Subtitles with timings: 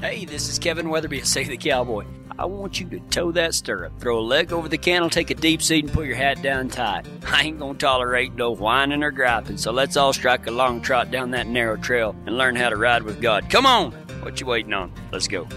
[0.00, 2.04] Hey, this is Kevin Weatherby, Say the Cowboy.
[2.38, 5.34] I want you to toe that stirrup, throw a leg over the cantle, take a
[5.34, 7.04] deep seat, and put your hat down tight.
[7.26, 11.10] I ain't gonna tolerate no whining or griping, so let's all strike a long trot
[11.10, 13.50] down that narrow trail and learn how to ride with God.
[13.50, 13.90] Come on!
[14.22, 14.92] What you waiting on?
[15.10, 15.48] Let's go.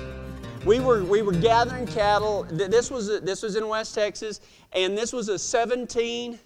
[0.66, 2.48] We were we were gathering cattle.
[2.50, 4.42] This was this was in West Texas,
[4.74, 6.40] and this was a 17.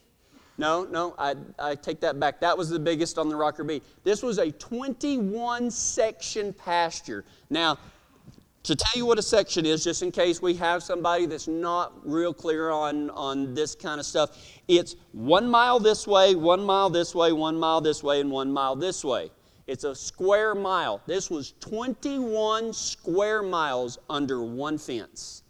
[0.57, 2.39] No, no, I, I take that back.
[2.39, 3.81] That was the biggest on the Rocker B.
[4.03, 7.25] This was a 21 section pasture.
[7.49, 7.77] Now,
[8.63, 11.93] to tell you what a section is, just in case we have somebody that's not
[12.03, 16.89] real clear on, on this kind of stuff, it's one mile this way, one mile
[16.89, 19.29] this way, one mile this way, and one mile this way.
[19.67, 21.01] It's a square mile.
[21.05, 25.43] This was 21 square miles under one fence.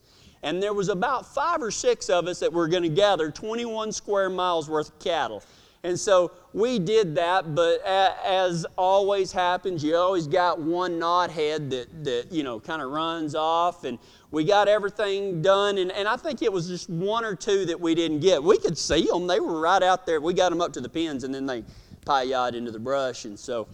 [0.45, 3.91] And there was about five or six of us that were going to gather 21
[3.91, 5.44] square miles worth of cattle.
[5.84, 12.04] And so we did that, but as always happens, you always got one knothead that,
[12.04, 13.85] that you know, kind of runs off.
[13.85, 13.98] And
[14.30, 15.79] we got everything done.
[15.79, 18.43] And, and I think it was just one or two that we didn't get.
[18.43, 19.26] We could see them.
[19.26, 20.21] They were right out there.
[20.21, 21.63] We got them up to the pens, and then they
[22.05, 23.26] pie into the brush.
[23.26, 23.68] And so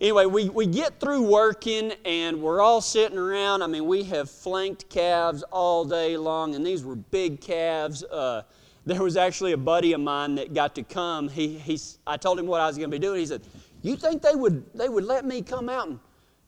[0.00, 3.62] anyway, we, we get through working and we're all sitting around.
[3.62, 8.02] I mean, we have flanked calves all day long, and these were big calves.
[8.04, 8.42] Uh,
[8.84, 11.28] there was actually a buddy of mine that got to come.
[11.28, 13.20] He, he, I told him what I was going to be doing.
[13.20, 13.42] He said,
[13.82, 15.98] You think they would, they would let me come out and,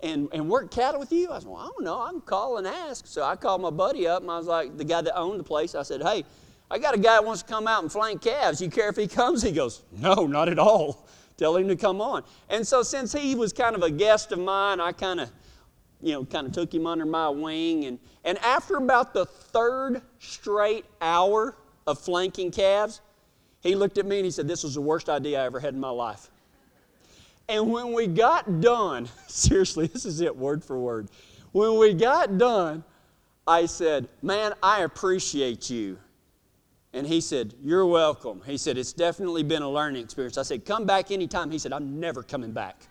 [0.01, 1.31] and, and work cattle with you?
[1.31, 2.01] I said, Well, I don't know.
[2.01, 3.07] I can call and ask.
[3.07, 5.45] So I called my buddy up, and I was like, The guy that owned the
[5.45, 6.25] place, I said, Hey,
[6.71, 8.61] I got a guy that wants to come out and flank calves.
[8.61, 9.43] You care if he comes?
[9.43, 11.07] He goes, No, not at all.
[11.37, 12.23] Tell him to come on.
[12.49, 15.31] And so since he was kind of a guest of mine, I kind of,
[16.01, 17.87] you know, kind of took him under my wing.
[17.87, 23.01] And, and after about the third straight hour of flanking calves,
[23.63, 25.75] he looked at me and he said, This was the worst idea I ever had
[25.75, 26.31] in my life.
[27.49, 31.09] And when we got done, seriously, this is it, word for word.
[31.53, 32.85] When we got done,
[33.47, 35.99] I said, Man, I appreciate you.
[36.95, 38.41] And he said, You're welcome.
[38.47, 40.39] He said, It's definitely been a learning experience.
[40.39, 41.51] I said, Come back anytime.
[41.51, 42.87] He said, I'm never coming back.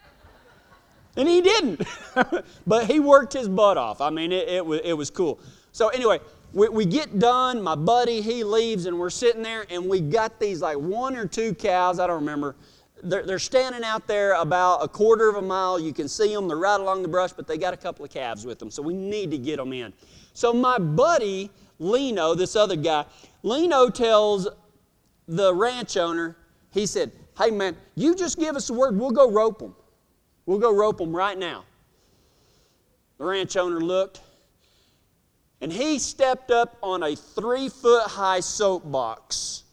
[1.16, 1.88] And he didn't.
[2.67, 4.01] but he worked his butt off.
[4.01, 5.39] I mean, it, it, was, it was cool.
[5.72, 6.19] So, anyway,
[6.53, 7.61] we, we get done.
[7.61, 11.25] My buddy, he leaves, and we're sitting there, and we got these like one or
[11.25, 12.56] two cows, I don't remember.
[13.03, 15.79] They're, they're standing out there about a quarter of a mile.
[15.79, 16.47] You can see them.
[16.47, 18.72] They're right along the brush, but they got a couple of calves with them.
[18.72, 19.94] So, we need to get them in.
[20.33, 23.06] So, my buddy, Lino, this other guy,
[23.43, 24.47] Lino tells
[25.27, 26.35] the ranch owner,
[26.71, 29.75] he said, Hey man, you just give us the word, we'll go rope them.
[30.45, 31.63] We'll go rope them right now.
[33.17, 34.21] The ranch owner looked,
[35.61, 39.63] and he stepped up on a three foot high soapbox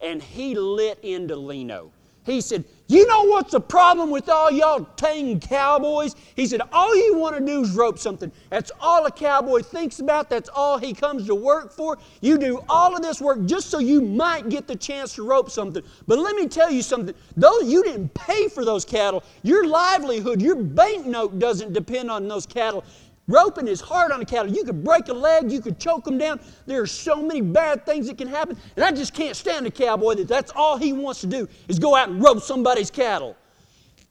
[0.00, 1.90] and he lit into Lino.
[2.24, 6.14] He said, You know what's the problem with all y'all tame cowboys?
[6.36, 8.30] He said, All you want to do is rope something.
[8.48, 10.30] That's all a cowboy thinks about.
[10.30, 11.98] That's all he comes to work for.
[12.20, 15.50] You do all of this work just so you might get the chance to rope
[15.50, 15.82] something.
[16.06, 17.14] But let me tell you something.
[17.36, 22.46] Though you didn't pay for those cattle, your livelihood, your banknote doesn't depend on those
[22.46, 22.84] cattle.
[23.28, 24.52] Roping is hard on a cattle.
[24.52, 26.40] You could break a leg, you could choke them down.
[26.66, 28.56] There are so many bad things that can happen.
[28.76, 31.78] And I just can't stand a cowboy that that's all he wants to do is
[31.78, 33.36] go out and rope somebody's cattle.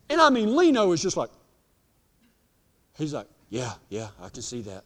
[0.09, 1.29] And I mean, Lino is just like,
[2.97, 4.83] he's like, yeah, yeah, I can see that.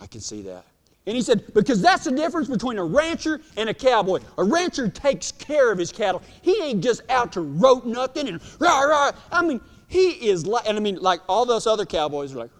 [0.00, 0.64] I can see that.
[1.06, 4.20] And he said, because that's the difference between a rancher and a cowboy.
[4.38, 6.22] A rancher takes care of his cattle.
[6.42, 9.12] He ain't just out to rope nothing and rah, rah.
[9.32, 9.60] I mean,
[9.92, 12.50] he is like, and I mean, like all those other cowboys are like,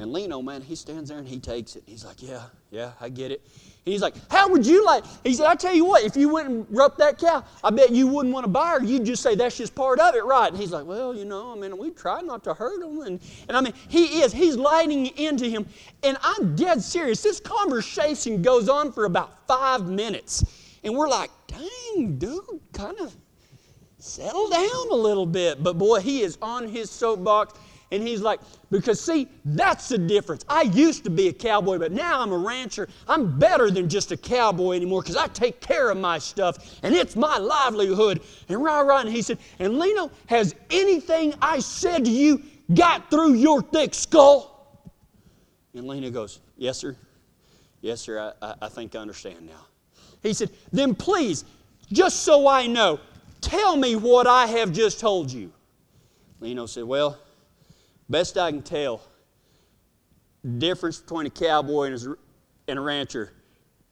[0.00, 1.84] and Lino, man, he stands there and he takes it.
[1.86, 2.42] He's like, Yeah,
[2.72, 3.46] yeah, I get it.
[3.84, 5.04] He's like, How would you like?
[5.22, 7.90] He said, I tell you what, if you went and roped that cow, I bet
[7.90, 8.84] you wouldn't want to buy her.
[8.84, 10.48] You'd just say that's just part of it, right?
[10.48, 13.00] And he's like, Well, you know, I mean, we try not to hurt him.
[13.02, 15.64] And, and I mean, he is, he's lighting into him.
[16.02, 17.22] And I'm dead serious.
[17.22, 20.44] This conversation goes on for about five minutes.
[20.82, 23.16] And we're like, Dang, dude, kind of
[23.98, 25.62] settle down a little bit.
[25.62, 27.54] But boy, he is on his soapbox
[27.90, 28.40] and he's like,
[28.70, 30.44] because see, that's the difference.
[30.48, 32.88] I used to be a cowboy, but now I'm a rancher.
[33.08, 36.94] I'm better than just a cowboy anymore because I take care of my stuff and
[36.94, 38.20] it's my livelihood.
[38.48, 39.00] And rah rah.
[39.00, 42.42] And he said, and Lino, has anything I said to you
[42.74, 44.54] got through your thick skull?
[45.74, 46.96] And Lino goes, Yes, sir.
[47.80, 48.34] Yes, sir.
[48.42, 49.66] I, I, I think I understand now.
[50.22, 51.44] He said, Then please,
[51.90, 53.00] just so I know,
[53.48, 55.52] tell me what I have just told you.
[56.40, 57.18] Lino said, Well,
[58.10, 59.02] Best I can tell,
[60.56, 62.16] difference between a cowboy and a,
[62.66, 63.34] and a rancher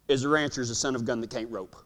[0.08, 1.76] is a rancher is a son of a gun that can't rope.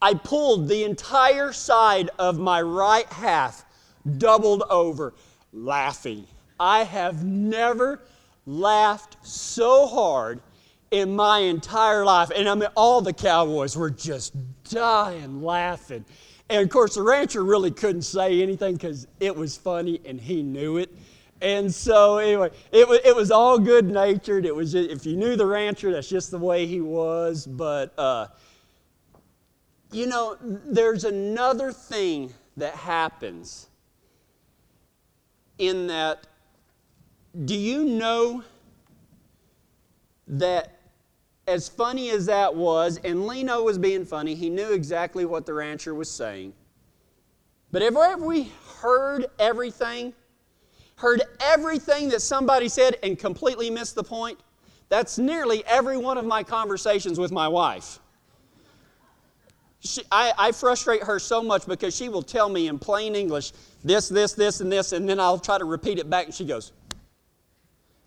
[0.00, 3.64] I pulled the entire side of my right half
[4.18, 5.14] doubled over,
[5.52, 6.24] laughing.
[6.60, 8.00] I have never
[8.48, 10.40] laughed so hard
[10.90, 12.30] in my entire life.
[12.34, 14.34] And I mean, all the cowboys were just
[14.64, 16.04] dying laughing.
[16.48, 20.42] And of course, the rancher really couldn't say anything because it was funny and he
[20.42, 20.90] knew it.
[21.40, 24.46] And so, anyway, it was, it was all good natured.
[24.46, 27.46] It was just, if you knew the rancher, that's just the way he was.
[27.46, 28.28] But, uh,
[29.92, 33.68] you know, there's another thing that happens
[35.58, 36.26] in that.
[37.44, 38.42] Do you know
[40.26, 40.78] that
[41.46, 45.54] as funny as that was, and Lino was being funny, he knew exactly what the
[45.54, 46.52] rancher was saying.
[47.72, 50.14] But have we heard everything?
[50.96, 54.40] Heard everything that somebody said and completely missed the point?
[54.88, 57.98] That's nearly every one of my conversations with my wife.
[59.80, 63.52] She, I, I, frustrate her so much because she will tell me in plain English
[63.84, 66.44] this, this, this, and this, and then I'll try to repeat it back, and she
[66.44, 66.72] goes,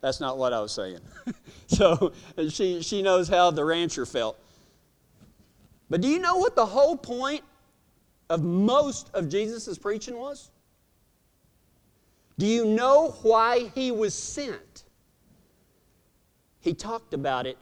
[0.02, 0.98] That's not what I was saying.
[1.68, 2.12] so
[2.50, 4.38] she, she knows how the rancher felt.
[5.88, 7.42] But do you know what the whole point
[8.28, 10.50] of most of Jesus' preaching was?
[12.38, 14.84] Do you know why he was sent?
[16.60, 17.58] He talked about it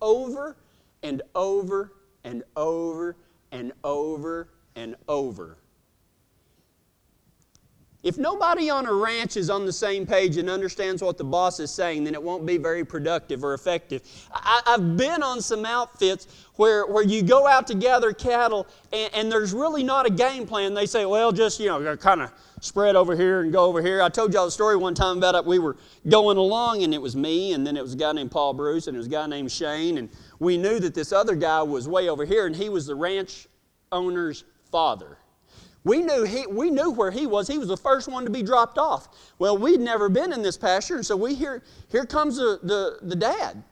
[0.00, 0.56] over
[1.02, 1.92] and over
[2.24, 3.16] and over
[3.52, 5.58] and over and over.
[8.06, 11.58] If nobody on a ranch is on the same page and understands what the boss
[11.58, 14.02] is saying, then it won't be very productive or effective.
[14.32, 19.12] I, have been on some outfits where, where you go out to gather cattle and,
[19.12, 20.72] and there's really not a game plan.
[20.72, 22.30] They say, well, just, you know, kind of
[22.60, 24.00] spread over here and go over here.
[24.00, 25.44] I told y'all the story one time about it.
[25.44, 25.76] We were
[26.08, 28.86] going along and it was me and then it was a guy named Paul Bruce
[28.86, 29.98] and it was a guy named Shane.
[29.98, 32.94] And we knew that this other guy was way over here and he was the
[32.94, 33.48] ranch
[33.90, 35.18] owner's father.
[35.86, 37.46] We knew, he, we knew where he was.
[37.46, 39.06] He was the first one to be dropped off.
[39.38, 41.62] Well, we'd never been in this pasture, and so we hear,
[41.92, 43.62] here comes the, the, the dad.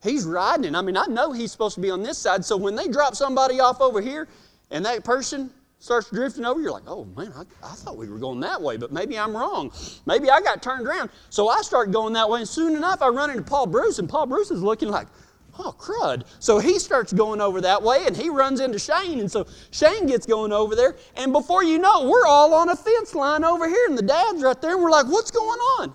[0.00, 0.76] He's riding.
[0.76, 2.44] I mean, I know he's supposed to be on this side.
[2.44, 4.28] So when they drop somebody off over here
[4.70, 8.18] and that person starts drifting over, you're like, oh man, I, I, thought we were
[8.18, 9.72] going that way, but maybe I'm wrong.
[10.06, 11.10] Maybe I got turned around.
[11.30, 14.08] So I start going that way, and soon enough I run into Paul Bruce, and
[14.08, 15.08] Paul Bruce is looking like,
[15.58, 16.24] oh, crud.
[16.38, 19.20] So he starts going over that way and he runs into Shane.
[19.20, 20.96] And so Shane gets going over there.
[21.16, 23.86] And before you know, we're all on a fence line over here.
[23.88, 24.74] And the dad's right there.
[24.74, 25.94] And we're like, what's going on?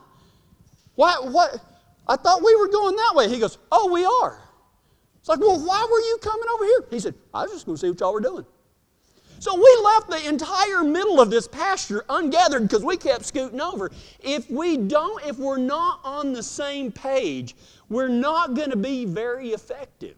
[0.96, 1.64] Why, what?
[2.08, 3.30] I thought we were going that way.
[3.30, 4.40] He goes, oh, we are.
[5.20, 6.84] It's like, well, why were you coming over here?
[6.90, 8.46] He said, I was just going to see what y'all were doing.
[9.42, 13.90] So we left the entire middle of this pasture ungathered because we kept scooting over.
[14.20, 17.56] If we don't, if we're not on the same page,
[17.92, 20.16] we're not going to be very effective.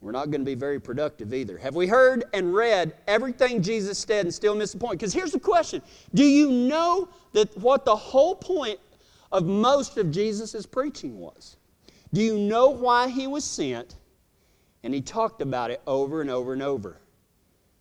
[0.00, 1.58] We're not going to be very productive either.
[1.58, 4.92] Have we heard and read everything Jesus said and still miss the point?
[4.92, 5.82] Because here's the question
[6.14, 8.78] Do you know that what the whole point
[9.32, 11.56] of most of Jesus' preaching was?
[12.14, 13.96] Do you know why he was sent?
[14.84, 17.00] And he talked about it over and over and over.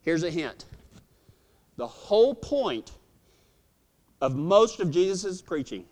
[0.01, 0.65] Here's a hint
[1.77, 2.93] the whole point
[4.21, 5.85] of most of Jesus' preaching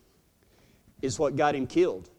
[1.01, 2.09] is what got him killed.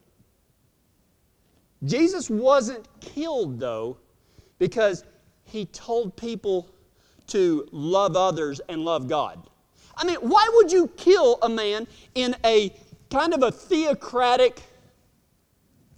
[1.85, 3.99] Jesus wasn't killed, though,
[4.59, 5.05] because
[5.45, 6.69] he told people
[7.29, 9.49] to love others and love God.
[9.97, 12.73] I mean, why would you kill a man in a
[13.11, 14.63] kind of a theocratic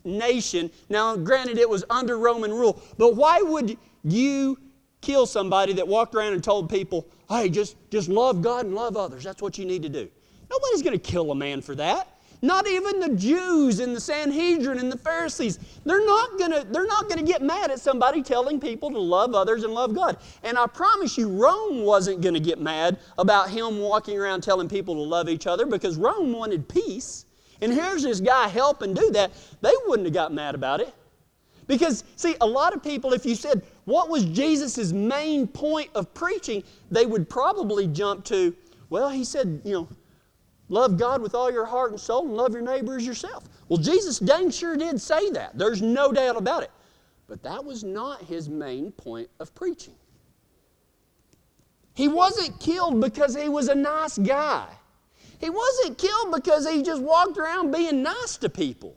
[0.04, 0.70] nation.
[0.88, 4.58] Now, granted, it was under Roman rule, but why would you
[5.00, 8.96] kill somebody that walked around and told people, hey, just, just love God and love
[8.96, 9.24] others?
[9.24, 10.08] That's what you need to do.
[10.50, 12.16] Nobody's going to kill a man for that.
[12.42, 15.58] Not even the Jews and the Sanhedrin and the Pharisees.
[15.84, 19.62] They're not gonna, they're not gonna get mad at somebody telling people to love others
[19.62, 20.16] and love God.
[20.42, 24.94] And I promise you, Rome wasn't gonna get mad about him walking around telling people
[24.94, 27.26] to love each other because Rome wanted peace.
[27.60, 29.32] And here's this guy helping do that.
[29.60, 30.94] They wouldn't have got mad about it.
[31.66, 36.12] Because, see, a lot of people, if you said, what was Jesus' main point of
[36.14, 38.56] preaching, they would probably jump to,
[38.88, 39.88] well, he said, you know,
[40.70, 43.44] love God with all your heart and soul and love your neighbor as yourself.
[43.68, 45.58] Well, Jesus dang sure did say that.
[45.58, 46.70] There's no doubt about it.
[47.28, 49.94] But that was not his main point of preaching.
[51.94, 54.66] He wasn't killed because he was a nice guy.
[55.38, 58.96] He wasn't killed because he just walked around being nice to people.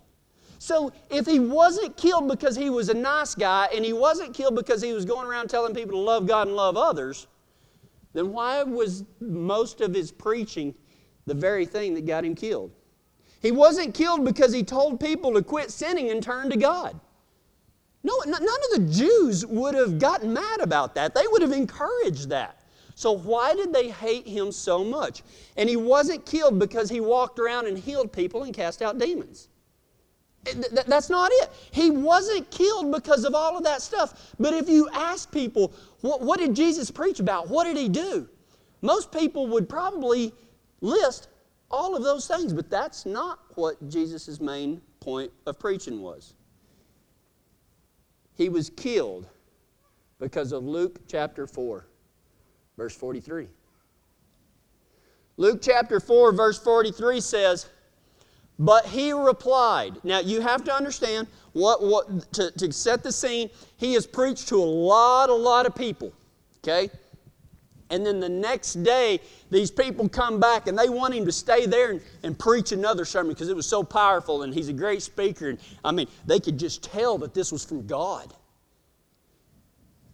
[0.59, 4.55] So if he wasn't killed because he was a nice guy and he wasn't killed
[4.55, 7.27] because he was going around telling people to love God and love others,
[8.13, 10.73] then why was most of his preaching
[11.25, 12.71] the very thing that got him killed?
[13.41, 16.99] He wasn't killed because he told people to quit sinning and turn to God.
[18.03, 21.15] No, none of the Jews would have gotten mad about that.
[21.15, 22.59] They would have encouraged that.
[22.95, 25.23] So, why did they hate him so much?
[25.57, 29.47] And he wasn't killed because he walked around and healed people and cast out demons.
[30.45, 30.53] Eh,
[30.85, 31.49] that's not it.
[31.71, 34.33] He wasn't killed because of all of that stuff.
[34.39, 37.49] But if you ask people, what, what did Jesus preach about?
[37.49, 38.29] What did he do?
[38.81, 40.33] Most people would probably
[40.83, 41.29] list
[41.71, 46.35] all of those things, but that's not what Jesus' main point of preaching was.
[48.35, 49.27] He was killed
[50.19, 51.85] because of Luke chapter 4,
[52.77, 53.47] verse 43.
[55.37, 57.67] Luke chapter 4, verse 43 says,
[58.59, 59.95] But he replied.
[60.03, 64.47] Now you have to understand what, what to, to set the scene, he has preached
[64.49, 66.13] to a lot, a lot of people.
[66.59, 66.89] Okay?
[67.93, 69.19] And then the next day,
[69.51, 73.05] these people come back and they want him to stay there and, and preach another
[73.05, 75.49] sermon because it was so powerful and he's a great speaker.
[75.49, 78.33] And I mean, they could just tell that this was from God.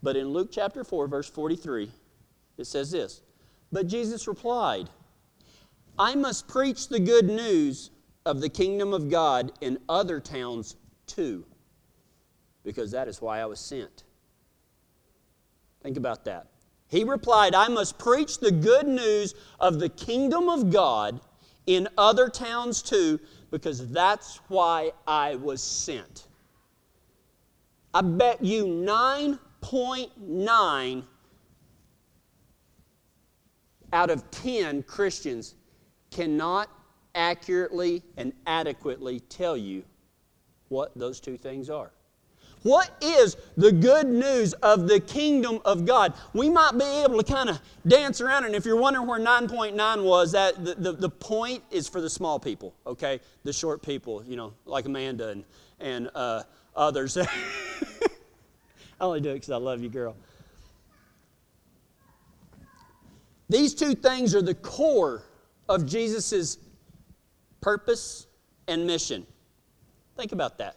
[0.03, 1.89] But in Luke chapter 4, verse 43,
[2.57, 3.21] it says this
[3.71, 4.89] But Jesus replied,
[5.97, 7.91] I must preach the good news
[8.25, 10.75] of the kingdom of God in other towns
[11.07, 11.45] too,
[12.65, 14.03] because that is why I was sent.
[15.81, 16.48] Think about that.
[16.89, 21.21] He replied, I must preach the good news of the kingdom of God
[21.67, 23.19] in other towns too,
[23.51, 26.25] because that's why I was sent.
[27.93, 31.03] I bet you 9.9
[33.93, 35.55] out of 10 Christians
[36.11, 36.69] cannot
[37.13, 39.83] accurately and adequately tell you
[40.69, 41.91] what those two things are.
[42.63, 46.13] What is the good news of the kingdom of God?
[46.33, 50.03] We might be able to kind of dance around, and if you're wondering where 9.9
[50.03, 53.21] was, that the, the, the, point is for the small people, okay?
[53.43, 55.43] The short people, you know, like Amanda and,
[55.79, 56.43] and uh,
[56.75, 57.17] others.
[57.17, 57.27] I
[58.99, 60.15] only do it because I love you, girl.
[63.47, 65.23] These two things are the core
[65.69, 66.57] of Jesus'
[67.61, 68.27] purpose
[68.67, 69.25] and mission.
[70.17, 70.75] Think about that.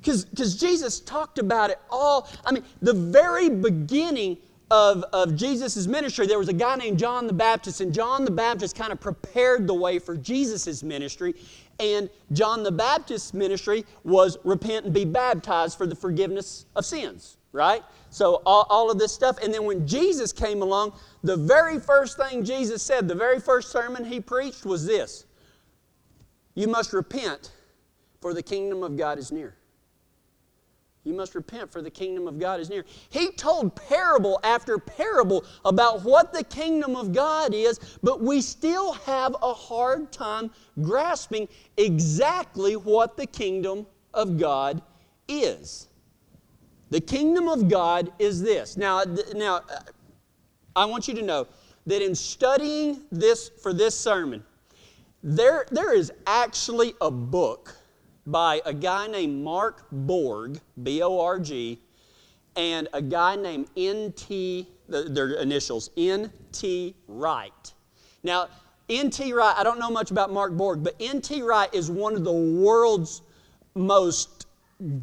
[0.00, 0.24] Because
[0.56, 2.28] Jesus talked about it all.
[2.44, 4.38] I mean, the very beginning
[4.70, 8.30] of, of Jesus' ministry, there was a guy named John the Baptist, and John the
[8.30, 11.34] Baptist kind of prepared the way for Jesus' ministry.
[11.80, 17.36] And John the Baptist's ministry was repent and be baptized for the forgiveness of sins,
[17.52, 17.82] right?
[18.10, 19.38] So, all, all of this stuff.
[19.42, 23.70] And then when Jesus came along, the very first thing Jesus said, the very first
[23.70, 25.24] sermon he preached was this
[26.54, 27.52] You must repent,
[28.20, 29.57] for the kingdom of God is near.
[31.04, 32.84] You must repent, for the kingdom of God is near.
[33.08, 38.92] He told parable after parable about what the kingdom of God is, but we still
[38.92, 40.50] have a hard time
[40.82, 44.82] grasping exactly what the kingdom of God
[45.28, 45.88] is.
[46.90, 48.76] The kingdom of God is this.
[48.76, 49.80] Now, now uh,
[50.74, 51.46] I want you to know
[51.86, 54.44] that in studying this for this sermon,
[55.22, 57.74] there, there is actually a book
[58.30, 61.80] by a guy named Mark Borg, B O R G,
[62.56, 66.94] and a guy named N.T., their initials, N.T.
[67.06, 67.74] Wright.
[68.22, 68.48] Now,
[68.90, 69.32] N.T.
[69.32, 71.42] Wright, I don't know much about Mark Borg, but N.T.
[71.42, 73.22] Wright is one of the world's
[73.74, 74.46] most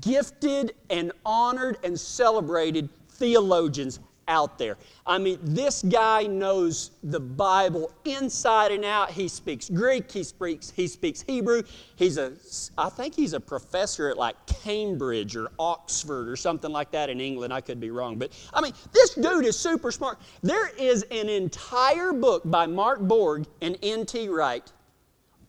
[0.01, 4.77] gifted and honored and celebrated theologians out there.
[5.05, 9.11] I mean, this guy knows the Bible inside and out.
[9.11, 11.63] He speaks Greek, he speaks, he speaks Hebrew.
[11.95, 12.33] He's a,
[12.77, 17.21] I think he's a professor at like Cambridge or Oxford or something like that in
[17.21, 17.53] England.
[17.53, 18.17] I could be wrong.
[18.17, 20.19] But I mean, this dude is super smart.
[20.41, 24.29] There is an entire book by Mark Borg and N.T.
[24.29, 24.71] Wright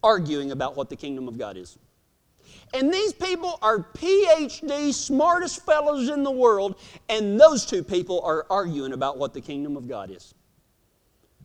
[0.03, 1.79] arguing about what the kingdom of God is.
[2.75, 6.77] And these people are PhD, smartest fellows in the world,
[7.09, 10.35] and those two people are arguing about what the kingdom of God is.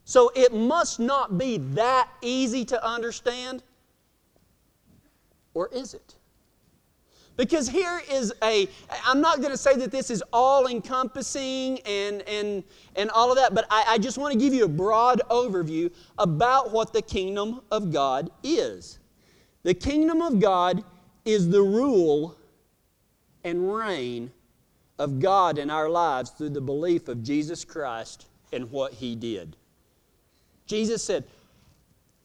[0.04, 3.64] So it must not be that easy to understand,
[5.54, 6.16] or is it?
[7.38, 8.68] Because here is a,
[9.06, 12.64] I'm not going to say that this is all encompassing and, and,
[12.96, 15.92] and all of that, but I, I just want to give you a broad overview
[16.18, 19.00] about what the kingdom of God is.
[19.64, 20.84] The kingdom of God
[21.26, 22.36] is the rule
[23.44, 24.32] and reign
[25.00, 29.56] of God in our lives through the belief of Jesus Christ and what He did.
[30.68, 31.24] Jesus said,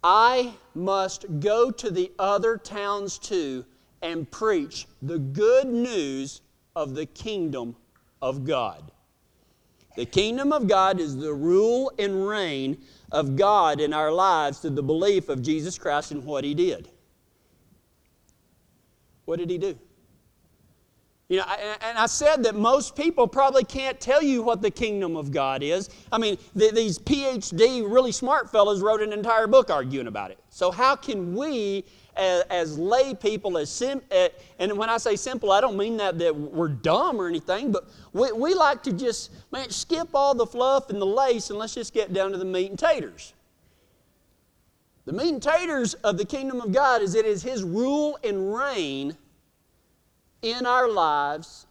[0.04, 3.64] I must go to the other towns too
[4.02, 6.42] and preach the good news
[6.76, 7.74] of the kingdom
[8.20, 8.92] of God.
[9.96, 12.76] The kingdom of God is the rule and reign
[13.10, 16.88] of God in our lives through the belief of Jesus Christ and what He did.
[19.26, 19.78] What did he do?
[21.28, 21.44] You know,
[21.82, 25.60] and I said that most people probably can't tell you what the kingdom of God
[25.60, 25.90] is.
[26.12, 30.38] I mean, these PhD, really smart fellows wrote an entire book arguing about it.
[30.50, 31.84] So, how can we,
[32.16, 34.02] as, lay people, as sim,
[34.60, 37.88] and when I say simple, I don't mean that, that we're dumb or anything, but
[38.12, 41.74] we, we like to just, man, skip all the fluff and the lace and let's
[41.74, 43.34] just get down to the meat and taters.
[45.06, 48.52] The meat and taters of the kingdom of God is it is His rule and
[48.54, 49.16] reign
[50.42, 51.66] in our lives.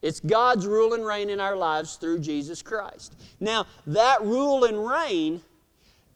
[0.00, 3.14] It's God's rule and reign in our lives through Jesus Christ.
[3.38, 5.42] Now, that rule and reign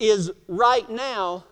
[0.00, 1.44] is right now,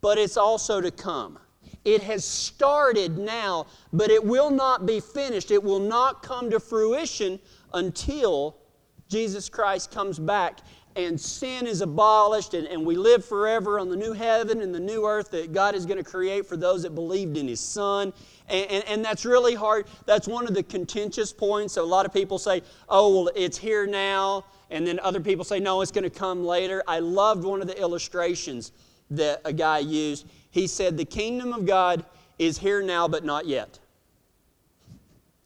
[0.00, 1.38] but it's also to come.
[1.84, 5.50] It has started now, but it will not be finished.
[5.50, 7.38] It will not come to fruition
[7.74, 8.56] until
[9.08, 10.60] Jesus Christ comes back
[10.96, 14.80] and sin is abolished and, and we live forever on the new heaven and the
[14.80, 18.12] new earth that God is going to create for those that believed in His Son.
[18.48, 19.86] And, and, and, that's really hard.
[20.06, 21.74] That's one of the contentious points.
[21.74, 24.44] So a lot of people say, oh, well, it's here now.
[24.70, 26.82] And then other people say, no, it's going to come later.
[26.86, 28.72] I loved one of the illustrations
[29.10, 30.26] that a guy used.
[30.50, 32.04] He said, the kingdom of God
[32.38, 33.78] is here now, but not yet.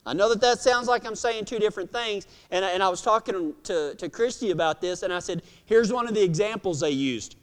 [0.06, 2.88] I know that that sounds like I'm saying two different things, and I, and I
[2.88, 6.80] was talking to, to Christy about this, and I said, here's one of the examples
[6.80, 7.36] they used.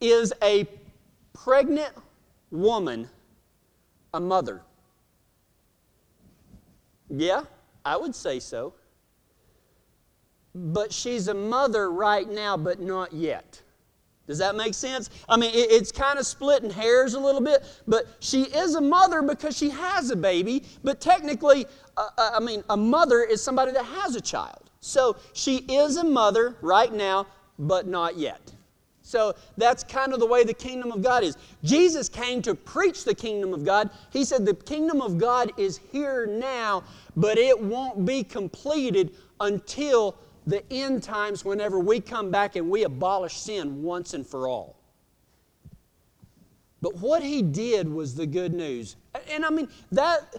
[0.00, 0.66] Is a
[1.32, 1.92] pregnant
[2.50, 3.08] woman
[4.12, 4.62] a mother?
[7.08, 7.42] Yeah,
[7.84, 8.74] I would say so.
[10.54, 13.62] But she's a mother right now, but not yet.
[14.30, 15.10] Does that make sense?
[15.28, 19.22] I mean, it's kind of splitting hairs a little bit, but she is a mother
[19.22, 20.62] because she has a baby.
[20.84, 24.70] But technically, uh, uh, I mean, a mother is somebody that has a child.
[24.78, 27.26] So she is a mother right now,
[27.58, 28.52] but not yet.
[29.02, 31.36] So that's kind of the way the kingdom of God is.
[31.64, 33.90] Jesus came to preach the kingdom of God.
[34.12, 36.84] He said the kingdom of God is here now,
[37.16, 40.14] but it won't be completed until
[40.46, 44.76] the end times whenever we come back and we abolish sin once and for all.
[46.82, 48.96] But what he did was the good news.
[49.30, 50.36] And I mean, that,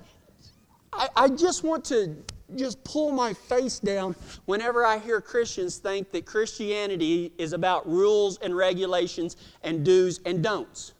[0.91, 2.15] I, I just want to
[2.55, 8.37] just pull my face down whenever I hear Christians think that Christianity is about rules
[8.39, 10.93] and regulations and do's and don'ts.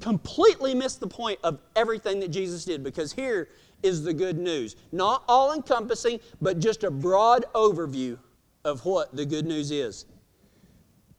[0.00, 3.48] Completely miss the point of everything that Jesus did because here
[3.84, 4.76] is the good news.
[4.90, 8.18] Not all encompassing, but just a broad overview
[8.64, 10.06] of what the good news is.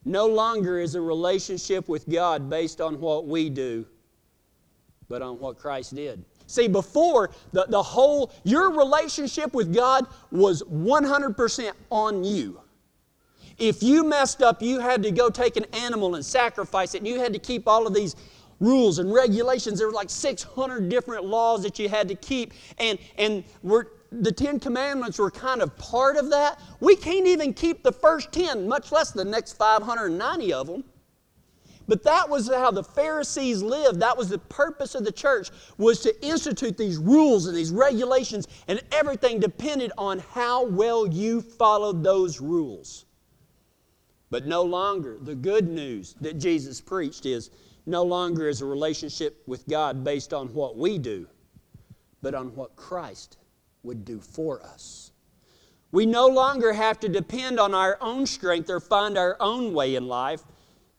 [0.03, 3.85] No longer is a relationship with God based on what we do,
[5.07, 6.23] but on what Christ did.
[6.47, 12.61] See, before, the, the whole, your relationship with God was 100% on you.
[13.57, 17.07] If you messed up, you had to go take an animal and sacrifice it, and
[17.07, 18.15] you had to keep all of these
[18.59, 19.79] rules and regulations.
[19.79, 22.53] There were like 600 different laws that you had to keep.
[22.77, 26.59] And, and we're, the Ten Commandments were kind of part of that.
[26.79, 30.83] We can't even keep the first 10, much less the next 590 of them.
[31.87, 33.99] But that was how the Pharisees lived.
[33.99, 38.47] That was the purpose of the church was to institute these rules and these regulations
[38.67, 43.05] and everything depended on how well you followed those rules.
[44.31, 47.51] But no longer the good news that Jesus preached is
[47.85, 51.27] no longer is a relationship with God based on what we do,
[52.21, 53.37] but on what Christ
[53.83, 55.11] would do for us.
[55.91, 59.95] We no longer have to depend on our own strength or find our own way
[59.95, 60.41] in life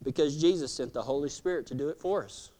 [0.02, 2.50] because Jesus sent the Holy Spirit to do it for us.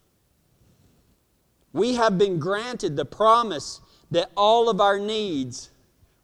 [1.73, 5.69] We have been granted the promise that all of our needs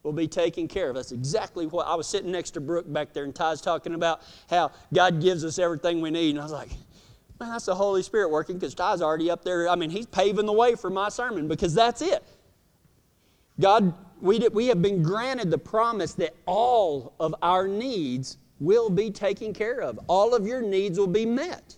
[0.02, 0.96] will be taken care of.
[0.96, 4.20] That's exactly what I was sitting next to Brooke back there, and Ty's talking about
[4.50, 6.30] how God gives us everything we need.
[6.30, 6.70] And I was like,
[7.38, 9.68] that's the Holy Spirit working because Ty's already up there.
[9.68, 12.22] I mean, he's paving the way for my sermon because that's it.
[13.60, 19.10] God, we, we have been granted the promise that all of our needs will be
[19.10, 19.98] taken care of.
[20.06, 21.76] All of your needs will be met.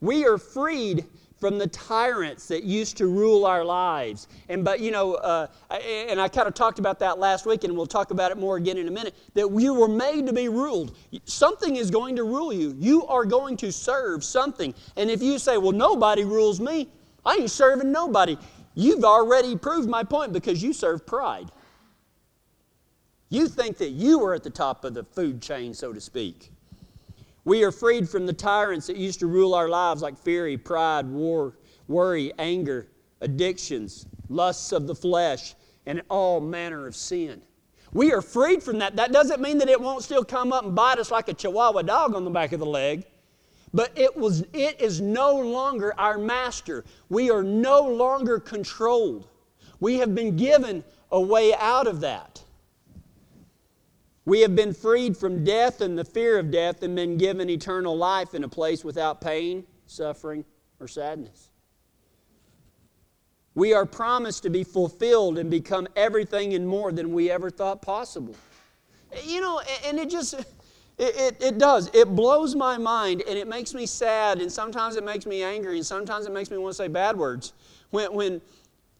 [0.00, 1.06] We are freed
[1.42, 4.28] from the tyrants that used to rule our lives.
[4.48, 7.76] And but you know, uh, and I kind of talked about that last week, and
[7.76, 9.12] we'll talk about it more again in a minute.
[9.34, 10.96] That you were made to be ruled.
[11.24, 12.76] Something is going to rule you.
[12.78, 14.72] You are going to serve something.
[14.96, 16.88] And if you say, "Well, nobody rules me,"
[17.26, 18.38] I ain't serving nobody.
[18.76, 21.50] You've already proved my point because you serve pride.
[23.30, 26.52] You think that you are at the top of the food chain, so to speak.
[27.44, 31.06] We are freed from the tyrants that used to rule our lives like fear, pride,
[31.06, 31.54] war,
[31.88, 32.88] worry, anger,
[33.20, 35.54] addictions, lusts of the flesh,
[35.86, 37.42] and all manner of sin.
[37.92, 38.96] We are freed from that.
[38.96, 41.82] That doesn't mean that it won't still come up and bite us like a chihuahua
[41.82, 43.04] dog on the back of the leg.
[43.74, 46.84] But it, was, it is no longer our master.
[47.08, 49.28] We are no longer controlled.
[49.80, 52.41] We have been given a way out of that.
[54.24, 57.96] We have been freed from death and the fear of death and been given eternal
[57.96, 60.44] life in a place without pain, suffering,
[60.78, 61.48] or sadness.
[63.54, 67.82] We are promised to be fulfilled and become everything and more than we ever thought
[67.82, 68.34] possible.
[69.24, 70.46] You know, and it just, it,
[70.98, 71.90] it, it, does.
[71.92, 75.76] It blows my mind and it makes me sad and sometimes it makes me angry
[75.76, 77.52] and sometimes it makes me want to say bad words
[77.90, 78.40] when, when,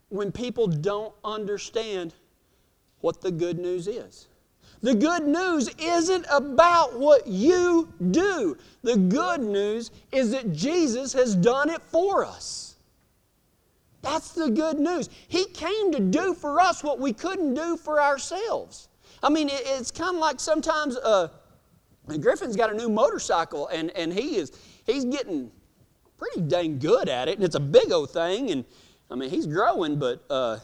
[0.09, 2.13] when people don't understand
[3.01, 4.27] what the good news is.
[4.83, 8.57] The good news isn't about what you do.
[8.83, 12.75] The good news is that Jesus has done it for us.
[14.03, 15.09] That's the good news.
[15.29, 18.89] He came to do for us what we couldn't do for ourselves.
[19.23, 21.29] I mean, it's kind of like sometimes uh,
[22.21, 24.51] Griffin's got a new motorcycle and, and he is
[24.85, 25.53] he's getting
[26.19, 28.65] pretty dang good at it, and it's a big old thing, and
[29.11, 30.59] I mean he's growing, but uh,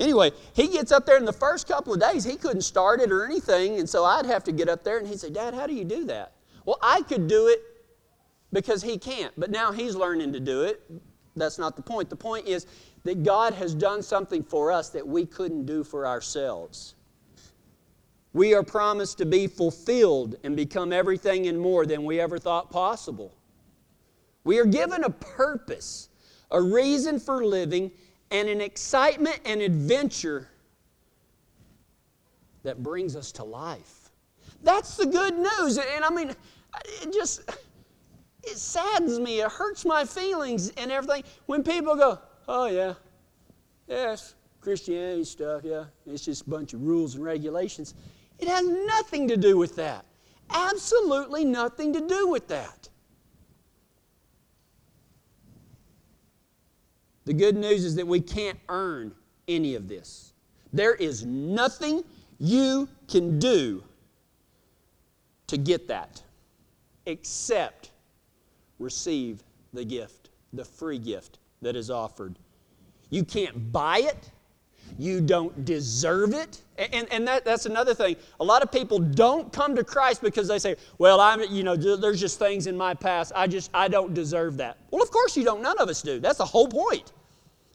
[0.00, 3.12] Anyway, he gets up there in the first couple of days, he couldn't start it
[3.12, 5.66] or anything, and so I'd have to get up there and he'd say, Dad, how
[5.66, 6.32] do you do that?
[6.64, 7.60] Well, I could do it
[8.50, 10.82] because he can't, but now he's learning to do it.
[11.36, 12.08] That's not the point.
[12.08, 12.66] The point is
[13.04, 16.94] that God has done something for us that we couldn't do for ourselves.
[18.32, 22.70] We are promised to be fulfilled and become everything and more than we ever thought
[22.70, 23.34] possible.
[24.44, 26.08] We are given a purpose,
[26.50, 27.90] a reason for living,
[28.30, 30.48] and an excitement and adventure
[32.62, 34.10] that brings us to life.
[34.62, 35.78] That's the good news.
[35.78, 36.30] And I mean,
[37.02, 37.42] it just
[38.42, 39.40] it saddens me.
[39.40, 42.94] It hurts my feelings and everything when people go, "Oh yeah,
[43.88, 45.62] yes, Christianity stuff.
[45.64, 47.94] Yeah, it's just a bunch of rules and regulations."
[48.38, 50.04] It has nothing to do with that.
[50.50, 52.89] Absolutely nothing to do with that.
[57.30, 59.12] The good news is that we can't earn
[59.46, 60.32] any of this.
[60.72, 62.02] There is nothing
[62.40, 63.84] you can do
[65.46, 66.20] to get that
[67.06, 67.92] except
[68.80, 72.34] receive the gift, the free gift that is offered.
[73.10, 74.32] You can't buy it.
[74.98, 76.60] You don't deserve it.
[76.78, 78.16] And, and that, that's another thing.
[78.40, 81.76] A lot of people don't come to Christ because they say, well, I'm, you know,
[81.76, 83.30] there's just things in my past.
[83.36, 84.78] I just, I don't deserve that.
[84.90, 85.62] Well, of course you don't.
[85.62, 86.18] None of us do.
[86.18, 87.12] That's the whole point.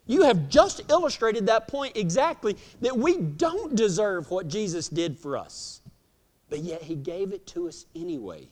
[0.07, 5.37] You have just illustrated that point exactly that we don't deserve what Jesus did for
[5.37, 5.81] us,
[6.49, 8.47] but yet He gave it to us anyway.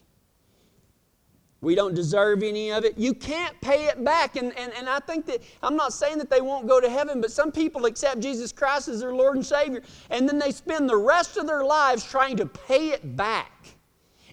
[1.64, 2.98] We don't deserve any of it.
[2.98, 4.36] You can't pay it back.
[4.36, 7.22] And, and, and I think that, I'm not saying that they won't go to heaven,
[7.22, 10.88] but some people accept Jesus Christ as their Lord and Savior, and then they spend
[10.88, 13.52] the rest of their lives trying to pay it back.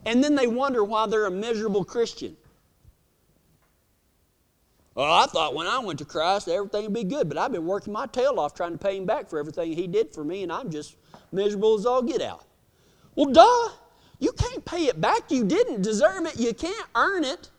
[0.05, 2.35] And then they wonder why they're a miserable Christian.
[4.93, 7.65] Well, I thought when I went to Christ, everything would be good, but I've been
[7.65, 10.43] working my tail off trying to pay him back for everything he did for me,
[10.43, 10.97] and I'm just
[11.31, 12.43] miserable as all get out.
[13.15, 13.69] Well, duh.
[14.21, 15.31] You can't pay it back.
[15.31, 16.39] You didn't deserve it.
[16.39, 17.49] You can't earn it.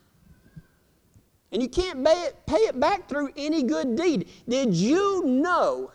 [1.50, 4.28] And you can't pay it, pay it back through any good deed.
[4.48, 5.90] Did you know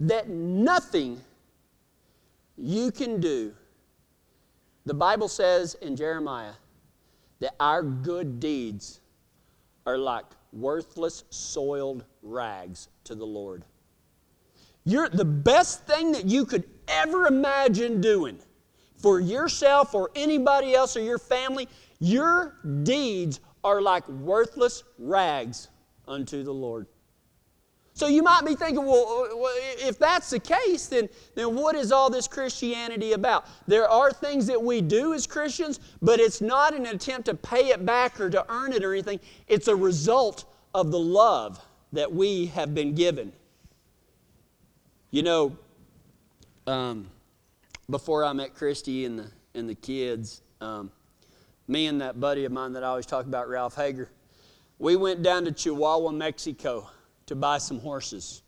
[0.00, 1.20] that nothing
[2.56, 3.52] you can do,
[4.86, 6.54] the Bible says in Jeremiah,
[7.40, 9.01] that our good deeds
[9.86, 13.64] are like worthless, soiled rags to the Lord.
[14.84, 18.38] You're the best thing that you could ever imagine doing
[18.96, 21.68] for yourself or anybody else or your family,
[21.98, 25.68] your deeds are like worthless rags
[26.06, 26.86] unto the Lord.
[28.02, 29.28] So you might be thinking, well,
[29.78, 33.46] if that's the case, then, then what is all this Christianity about?
[33.68, 37.68] There are things that we do as Christians, but it's not an attempt to pay
[37.68, 39.20] it back or to earn it or anything.
[39.46, 43.32] It's a result of the love that we have been given.
[45.12, 45.56] You know,
[46.66, 47.06] um,
[47.88, 50.90] before I met Christy and the, and the kids, um,
[51.68, 54.10] me and that buddy of mine that I always talk about, Ralph Hager,
[54.80, 56.88] we went down to Chihuahua, Mexico
[57.26, 58.42] to buy some horses.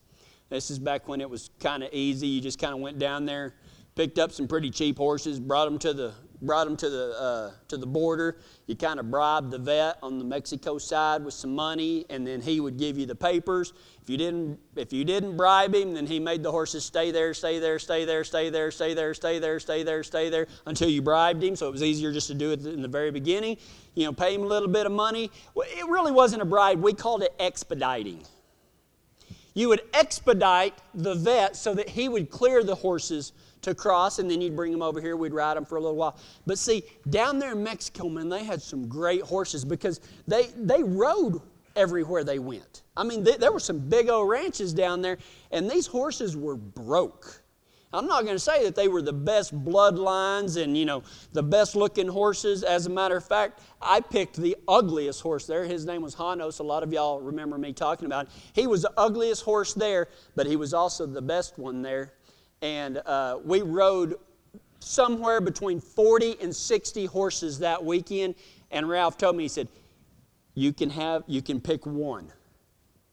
[0.50, 2.26] This is back when it was kind of easy.
[2.26, 3.54] You just kind of went down there,
[3.94, 7.50] picked up some pretty cheap horses, brought them to the brought them to the uh,
[7.68, 8.38] to the border.
[8.66, 12.40] You kind of bribed the vet on the Mexico side with some money, and then
[12.40, 13.72] he would give you the papers.
[14.02, 17.34] If you didn't if you didn't bribe him, then he made the horses stay there,
[17.34, 20.88] stay there, stay there, stay there, stay there, stay there, stay there, stay there until
[20.88, 21.56] you bribed him.
[21.56, 23.56] So it was easier just to do it in the very beginning.
[23.94, 25.30] You know, pay him a little bit of money.
[25.54, 26.82] Well, it really wasn't a bribe.
[26.82, 28.24] We called it expediting
[29.54, 34.30] you would expedite the vet so that he would clear the horses to cross, and
[34.30, 35.16] then you'd bring them over here.
[35.16, 36.18] We'd ride them for a little while.
[36.46, 40.82] But see, down there in Mexico, man, they had some great horses because they, they
[40.82, 41.40] rode
[41.76, 42.82] everywhere they went.
[42.96, 45.18] I mean, they, there were some big old ranches down there,
[45.50, 47.42] and these horses were broke.
[47.94, 51.02] I'm not going to say that they were the best bloodlines and, you know,
[51.32, 52.62] the best looking horses.
[52.62, 55.64] As a matter of fact, I picked the ugliest horse there.
[55.64, 56.60] His name was Hanos.
[56.60, 58.32] A lot of y'all remember me talking about it.
[58.52, 62.12] He was the ugliest horse there, but he was also the best one there.
[62.62, 64.16] And uh, we rode
[64.80, 68.34] somewhere between 40 and 60 horses that weekend.
[68.70, 69.68] And Ralph told me, he said,
[70.54, 72.32] you can have, you can pick one.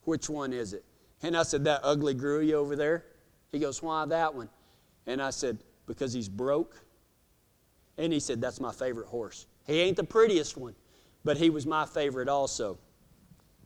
[0.04, 0.84] Which one is it?
[1.22, 3.04] And I said, that ugly grulla over there.
[3.52, 4.48] He goes, why that one?
[5.06, 6.76] And I said, Because he's broke.
[7.98, 9.46] And he said, That's my favorite horse.
[9.66, 10.74] He ain't the prettiest one,
[11.24, 12.78] but he was my favorite also.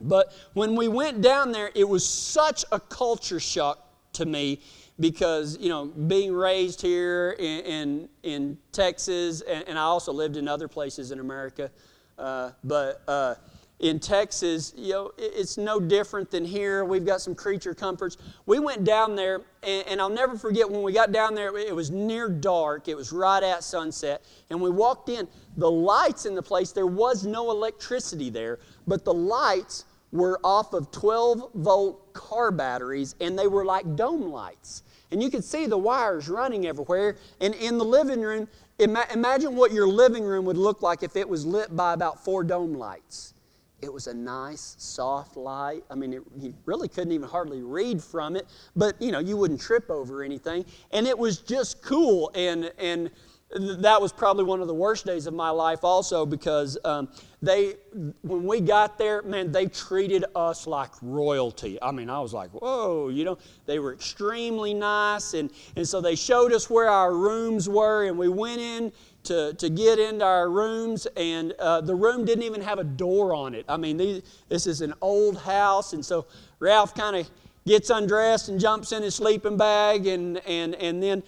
[0.01, 3.79] But when we went down there, it was such a culture shock
[4.15, 4.61] to me
[5.01, 10.37] because, you know, being raised here in, in, in Texas, and, and, I also lived
[10.37, 11.71] in other places in America,
[12.19, 13.03] uh, but.
[13.07, 13.35] Uh,
[13.79, 16.85] in Texas, you know, it's no different than here.
[16.85, 18.17] We've got some creature comforts.
[18.47, 21.75] We went down there, and, and, I'll never forget when we got down there, it
[21.75, 22.89] was near dark.
[22.89, 24.25] It was right at sunset.
[24.49, 25.29] And we walked in.
[25.59, 30.73] The lights in the place, there was no electricity there, but the lights were off
[30.73, 34.85] of 12 volt car batteries, and they were like dome lights.
[35.11, 37.17] And you could see the wires running everywhere.
[37.41, 41.17] And in the living room, ima- imagine what your living room would look like if
[41.17, 43.35] it was lit by about four dome lights.
[43.83, 45.85] It was a nice, soft light.
[45.91, 49.37] I mean, it, you really couldn't even hardly read from it, but you know, you
[49.37, 50.65] wouldn't trip over anything.
[50.93, 52.31] And it was just cool.
[52.35, 53.11] And, and
[53.55, 57.09] that was probably one of the worst days of my life, also, because um,
[57.43, 57.75] they,
[58.23, 61.79] when we got there, man, they treated us like royalty.
[61.81, 65.35] I mean, I was like, whoa, you know, they were extremely nice.
[65.35, 68.91] And, and so they showed us where our rooms were, and we went in
[69.27, 73.35] to, to get into our rooms, and uh, the room didn't even have a door
[73.35, 73.65] on it.
[73.69, 76.27] I mean, these, this is an old house, and so
[76.59, 77.31] Ralph kind of
[77.67, 81.23] gets undressed and jumps in his sleeping bag, and, and, and then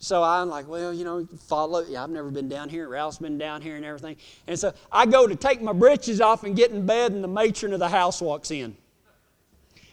[0.00, 1.80] so I'm like, well, you know, follow.
[1.80, 2.88] Yeah, I've never been down here.
[2.88, 4.16] Ralph's been down here and everything.
[4.46, 7.28] And so I go to take my breeches off and get in bed, and the
[7.28, 8.76] matron of the house walks in.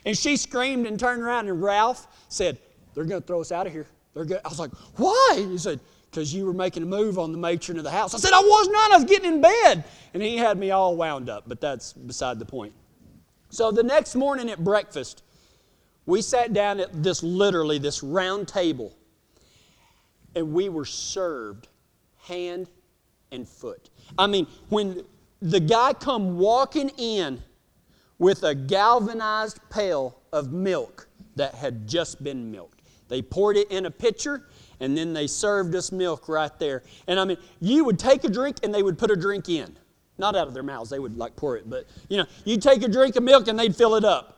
[0.05, 2.59] And she screamed and turned around, and Ralph said,
[2.93, 3.87] They're going to throw us out of here.
[4.13, 5.43] They're going I was like, Why?
[5.49, 5.79] He said,
[6.15, 8.15] because you were making a move on the matron of the house.
[8.15, 8.91] I said, I was not.
[8.93, 9.83] I was getting in bed.
[10.13, 12.73] And he had me all wound up, but that's beside the point.
[13.49, 15.23] So the next morning at breakfast,
[16.05, 18.95] we sat down at this literally this round table
[20.35, 21.67] and we were served
[22.23, 22.69] hand
[23.31, 23.89] and foot.
[24.17, 25.03] I mean, when
[25.41, 27.43] the guy come walking in
[28.19, 32.81] with a galvanized pail of milk that had just been milked.
[33.09, 34.47] They poured it in a pitcher
[34.79, 36.83] and then they served us milk right there.
[37.07, 39.75] And I mean, you would take a drink and they would put a drink in.
[40.17, 42.83] Not out of their mouths, they would like pour it, but you know, you'd take
[42.83, 44.35] a drink of milk and they'd fill it up.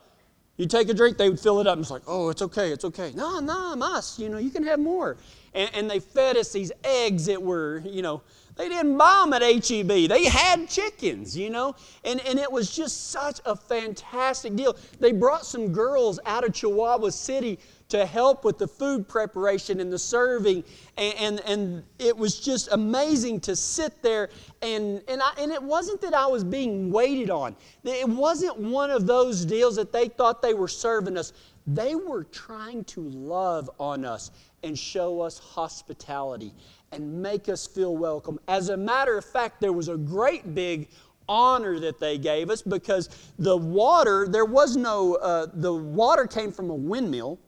[0.58, 1.74] You take a drink, they would fill it up.
[1.74, 3.12] And it's like, oh, it's okay, it's okay.
[3.14, 4.18] No, no, I'm us.
[4.18, 5.16] You know, you can have more.
[5.54, 8.22] And, and they fed us these eggs that were, you know,
[8.58, 10.08] they didn't them at HEB.
[10.08, 14.76] They had chickens, you know, and, and it was just such a fantastic deal.
[14.98, 19.92] They brought some girls out of Chihuahua City to help with the food preparation and
[19.92, 20.64] the serving.
[20.96, 24.28] And, and, and it was just amazing to sit there.
[24.60, 28.90] And, and, I, and it wasn't that I was being waited on, it wasn't one
[28.90, 31.32] of those deals that they thought they were serving us.
[31.68, 34.30] They were trying to love on us
[34.62, 36.52] and show us hospitality
[36.92, 38.38] and make us feel welcome.
[38.48, 40.88] As a matter of fact, there was a great big
[41.28, 46.50] honor that they gave us because the water, there was no, uh, the water came
[46.50, 47.38] from a windmill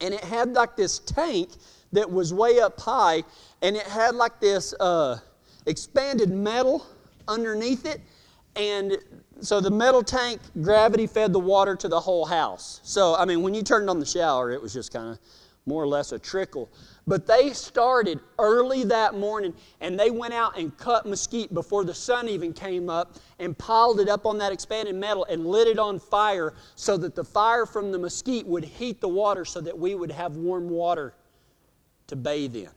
[0.00, 1.50] and it had like this tank
[1.92, 3.22] that was way up high,
[3.62, 5.18] and it had like this uh,
[5.66, 6.86] expanded metal
[7.26, 8.00] underneath it.
[8.56, 8.98] And
[9.40, 12.80] so the metal tank, gravity fed the water to the whole house.
[12.82, 15.18] So, I mean, when you turned on the shower, it was just kind of
[15.66, 16.68] more or less a trickle.
[17.08, 21.94] But they started early that morning and they went out and cut mesquite before the
[21.94, 25.78] sun even came up and piled it up on that expanded metal and lit it
[25.78, 29.76] on fire so that the fire from the mesquite would heat the water so that
[29.76, 31.14] we would have warm water
[32.08, 32.68] to bathe in.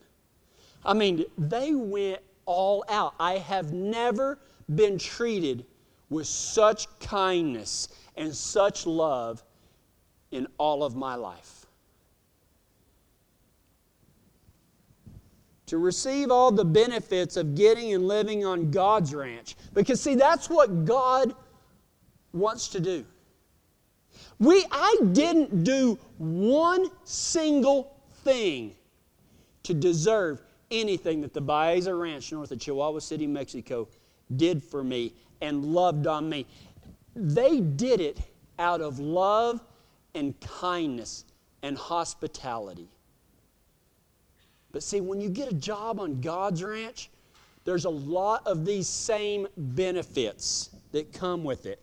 [0.86, 3.16] I mean, they went all out.
[3.20, 4.40] I have never
[4.74, 5.66] been treated
[6.10, 9.44] with such kindness and such love
[10.32, 11.61] in all of my life.
[15.72, 19.56] To receive all the benefits of getting and living on God's ranch.
[19.74, 21.34] Because, see, that's what God
[22.34, 23.06] wants to do.
[24.38, 28.76] We, I didn't do one single thing
[29.64, 33.88] to deserve anything that the Baeza Ranch north of Chihuahua City, Mexico
[34.36, 36.48] did for me and loved on me.
[37.16, 38.20] they did it
[38.60, 39.64] out of love
[40.16, 41.24] and kindness
[41.64, 42.90] and hospitality.
[44.72, 47.10] But see, when you get a job on God's ranch,
[47.66, 51.82] there's a lot of these same benefits that come with it.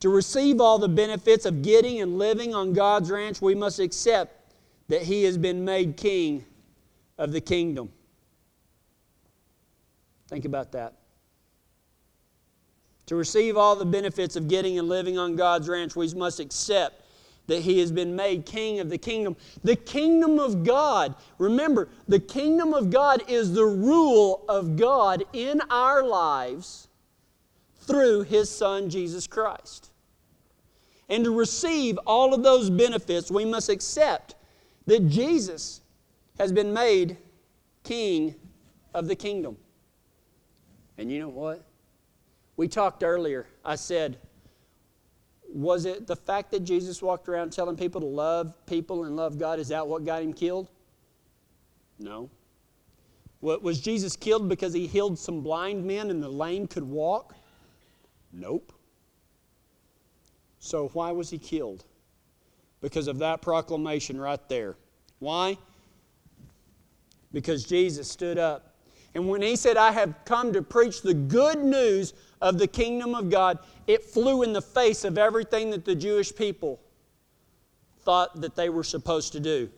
[0.00, 4.54] To receive all the benefits of getting and living on God's ranch, we must accept
[4.88, 6.44] that He has been made king
[7.18, 7.90] of the kingdom.
[10.28, 10.94] Think about that.
[13.06, 16.99] To receive all the benefits of getting and living on God's ranch, we must accept
[17.50, 19.36] that he has been made king of the kingdom.
[19.64, 25.60] The kingdom of God, remember, the kingdom of God is the rule of God in
[25.68, 26.86] our lives
[27.80, 29.90] through his son Jesus Christ.
[31.08, 34.36] And to receive all of those benefits, we must accept
[34.86, 35.80] that Jesus
[36.38, 37.16] has been made
[37.82, 38.36] king
[38.94, 39.56] of the kingdom.
[40.98, 41.64] And you know what?
[42.56, 43.48] We talked earlier.
[43.64, 44.18] I said,
[45.52, 49.38] was it the fact that Jesus walked around telling people to love people and love
[49.38, 49.58] God?
[49.58, 50.68] Is that what got him killed?
[51.98, 52.30] No.
[53.40, 57.34] What, was Jesus killed because he healed some blind men and the lame could walk?
[58.32, 58.72] Nope.
[60.58, 61.84] So why was he killed?
[62.80, 64.76] Because of that proclamation right there.
[65.18, 65.58] Why?
[67.32, 68.74] Because Jesus stood up.
[69.14, 73.14] And when he said, I have come to preach the good news of the kingdom
[73.14, 76.80] of God, it flew in the face of everything that the Jewish people
[78.00, 79.70] thought that they were supposed to do.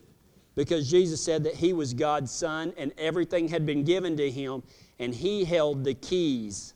[0.55, 4.63] Because Jesus said that he was God's son and everything had been given to him,
[4.99, 6.75] and he held the keys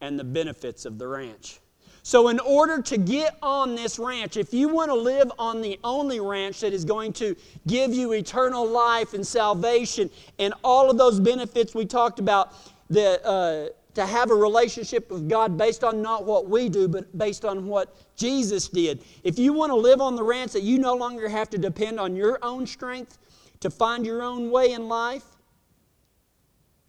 [0.00, 1.60] and the benefits of the ranch.
[2.02, 5.78] So, in order to get on this ranch, if you want to live on the
[5.84, 10.96] only ranch that is going to give you eternal life and salvation and all of
[10.96, 12.54] those benefits we talked about,
[12.88, 17.16] the, uh, to have a relationship with God based on not what we do, but
[17.16, 19.02] based on what Jesus did.
[19.24, 21.98] If you want to live on the ranch that you no longer have to depend
[21.98, 23.18] on your own strength
[23.60, 25.24] to find your own way in life,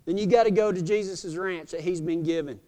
[0.05, 2.59] then you got to go to Jesus' ranch that He's been given.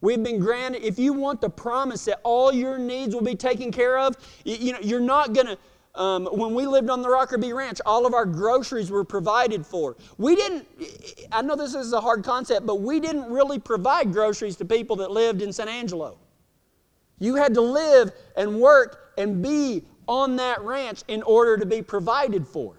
[0.00, 3.72] We've been granted, if you want the promise that all your needs will be taken
[3.72, 5.58] care of, you, you know, you're not going to
[5.96, 9.66] um, when we lived on the Rocker B Ranch, all of our groceries were provided
[9.66, 9.96] for.
[10.18, 10.68] We didn't,
[11.32, 14.96] I know this is a hard concept, but we didn't really provide groceries to people
[14.96, 16.18] that lived in San Angelo.
[17.18, 21.80] You had to live and work and be on that ranch in order to be
[21.82, 22.76] provided for.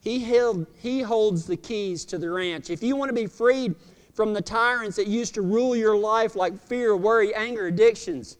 [0.00, 2.70] He, held, he holds the keys to the ranch.
[2.70, 3.74] If you want to be freed
[4.14, 8.38] from the tyrants that used to rule your life like fear, worry, anger, addictions,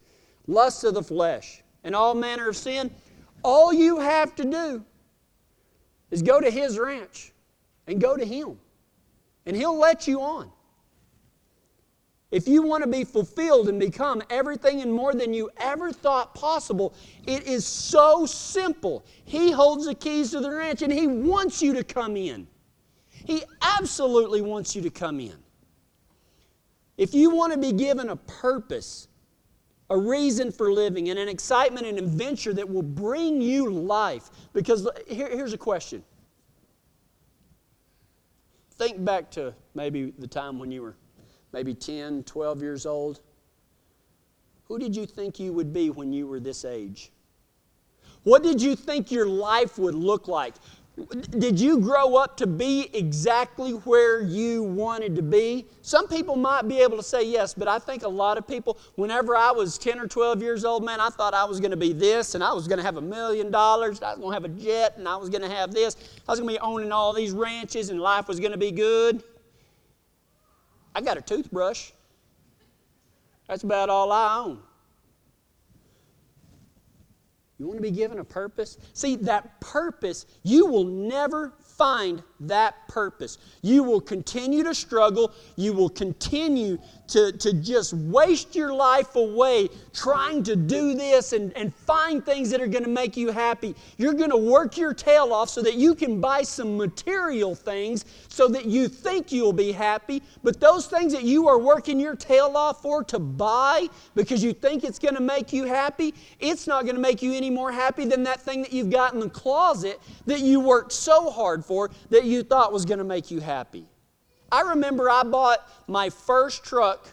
[0.48, 2.90] lusts of the flesh, and all manner of sin,
[3.44, 4.84] all you have to do
[6.10, 7.32] is go to His ranch
[7.86, 8.58] and go to Him,
[9.46, 10.50] and He'll let you on.
[12.30, 16.34] If you want to be fulfilled and become everything and more than you ever thought
[16.34, 16.94] possible,
[17.26, 19.04] it is so simple.
[19.24, 22.46] He holds the keys to the ranch and He wants you to come in.
[23.10, 25.36] He absolutely wants you to come in.
[26.98, 29.08] If you want to be given a purpose
[29.90, 34.30] a reason for living, and an excitement and adventure that will bring you life.
[34.52, 36.02] Because here, here's a question.
[38.72, 40.94] Think back to maybe the time when you were
[41.52, 43.20] maybe 10, 12 years old.
[44.64, 47.10] Who did you think you would be when you were this age?
[48.24, 50.54] What did you think your life would look like?
[51.38, 55.66] Did you grow up to be exactly where you wanted to be?
[55.82, 58.78] Some people might be able to say yes, but I think a lot of people,
[58.96, 61.76] whenever I was 10 or 12 years old, man, I thought I was going to
[61.76, 64.34] be this and I was going to have a million dollars, I was going to
[64.34, 65.96] have a jet and I was going to have this.
[66.26, 68.72] I was going to be owning all these ranches and life was going to be
[68.72, 69.22] good.
[70.94, 71.92] I got a toothbrush.
[73.46, 74.58] That's about all I own.
[77.58, 78.78] You want to be given a purpose?
[78.92, 83.38] See, that purpose, you will never find that purpose.
[83.62, 85.32] You will continue to struggle.
[85.56, 86.78] You will continue
[87.08, 92.50] to, to just waste your life away trying to do this and, and find things
[92.50, 93.74] that are going to make you happy.
[93.96, 98.04] You're going to work your tail off so that you can buy some material things
[98.28, 100.22] so that you think you'll be happy.
[100.42, 104.52] But those things that you are working your tail off for to buy because you
[104.52, 107.72] think it's going to make you happy, it's not going to make you any more
[107.72, 111.64] happy than that thing that you've got in the closet that you worked so hard
[111.64, 113.86] for that you thought was going to make you happy.
[114.50, 117.08] I remember I bought my first truck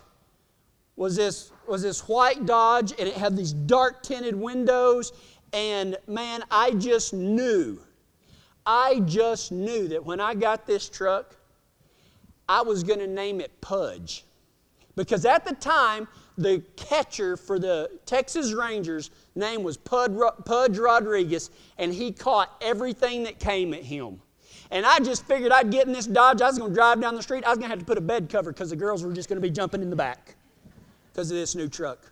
[0.96, 5.12] was this was this white Dodge and it had these dark tinted windows
[5.52, 7.82] and man I just knew
[8.66, 11.36] I just knew that when I got this truck
[12.48, 14.24] I was going to name it Pudge.
[14.96, 16.08] Because at the time,
[16.38, 23.24] the catcher for the Texas Rangers name was Pud, Pudge Rodriguez, and he caught everything
[23.24, 24.22] that came at him.
[24.76, 26.42] And I just figured I'd get in this Dodge.
[26.42, 27.46] I was going to drive down the street.
[27.46, 29.30] I was going to have to put a bed cover because the girls were just
[29.30, 30.36] going to be jumping in the back
[31.14, 32.12] because of this new truck.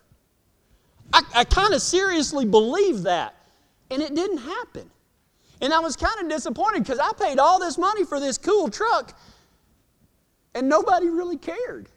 [1.12, 3.34] I, I kind of seriously believed that.
[3.90, 4.90] And it didn't happen.
[5.60, 8.70] And I was kind of disappointed because I paid all this money for this cool
[8.70, 9.14] truck
[10.54, 11.90] and nobody really cared.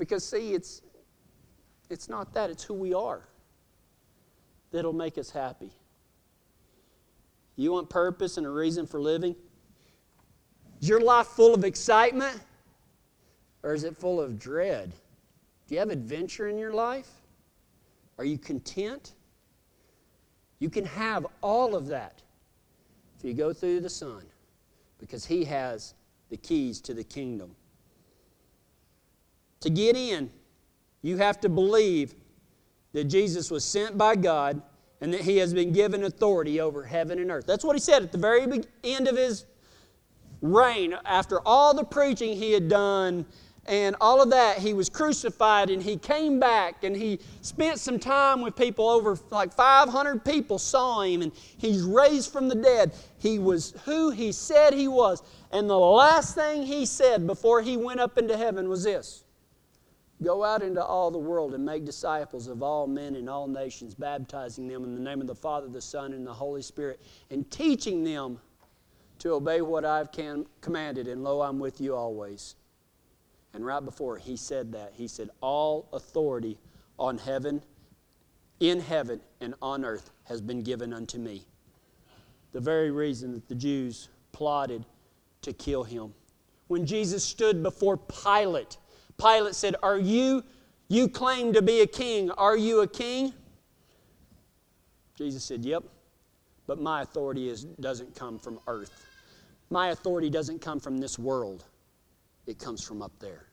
[0.00, 0.82] Because, see, it's,
[1.88, 3.22] it's not that, it's who we are
[4.72, 5.70] that'll make us happy.
[7.58, 9.34] You want purpose and a reason for living?
[10.80, 12.40] Is your life full of excitement
[13.64, 14.92] or is it full of dread?
[15.66, 17.10] Do you have adventure in your life?
[18.16, 19.14] Are you content?
[20.60, 22.22] You can have all of that
[23.18, 24.22] if you go through the Son
[25.00, 25.94] because He has
[26.30, 27.56] the keys to the kingdom.
[29.60, 30.30] To get in,
[31.02, 32.14] you have to believe
[32.92, 34.62] that Jesus was sent by God
[35.00, 37.46] and that he has been given authority over heaven and earth.
[37.46, 38.42] That's what he said at the very
[38.84, 39.44] end of his
[40.40, 40.96] reign.
[41.04, 43.24] After all the preaching he had done
[43.68, 47.98] and all of that, he was crucified and he came back and he spent some
[47.98, 48.88] time with people.
[48.88, 52.92] Over like 500 people saw him and he's raised from the dead.
[53.18, 55.22] He was who he said he was.
[55.52, 59.24] And the last thing he said before he went up into heaven was this
[60.22, 63.94] Go out into all the world and make disciples of all men and all nations,
[63.94, 67.00] baptizing them in the name of the Father, the Son, and the Holy Spirit,
[67.30, 68.40] and teaching them
[69.20, 70.10] to obey what I've
[70.60, 71.06] commanded.
[71.06, 72.56] And lo, I'm with you always.
[73.54, 76.58] And right before he said that, he said, All authority
[76.98, 77.62] on heaven,
[78.58, 81.44] in heaven, and on earth has been given unto me.
[82.52, 84.84] The very reason that the Jews plotted
[85.42, 86.12] to kill him.
[86.66, 88.76] When Jesus stood before Pilate,
[89.18, 90.44] Pilate said, Are you,
[90.88, 93.34] you claim to be a king, are you a king?
[95.16, 95.84] Jesus said, Yep,
[96.66, 99.04] but my authority is, doesn't come from earth.
[99.70, 101.64] My authority doesn't come from this world,
[102.46, 103.46] it comes from up there.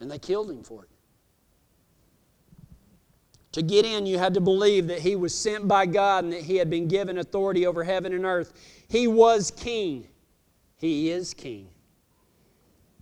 [0.00, 0.90] And they killed him for it.
[3.52, 6.42] To get in, you had to believe that he was sent by God and that
[6.42, 8.52] he had been given authority over heaven and earth.
[8.88, 10.06] He was king.
[10.76, 11.68] He is king.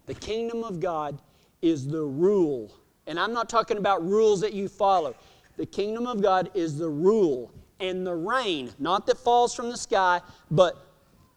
[0.06, 1.20] The kingdom of God
[1.62, 2.72] is the rule.
[3.06, 5.14] And I'm not talking about rules that you follow.
[5.56, 9.76] The kingdom of God is the rule and the reign, not that falls from the
[9.76, 10.86] sky, but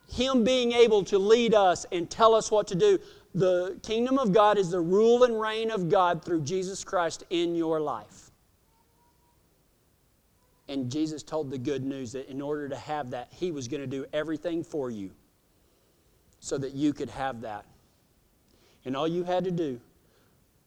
[0.10, 3.00] Him being able to lead us and tell us what to do.
[3.36, 7.56] The kingdom of God is the rule and reign of God through Jesus Christ in
[7.56, 8.32] your life.
[10.68, 13.82] And Jesus told the good news that in order to have that, He was going
[13.82, 15.12] to do everything for you
[16.40, 17.66] so that you could have that.
[18.86, 19.80] And all you had to do